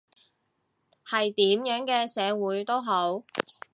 [1.05, 3.23] 喺點樣嘅社會都好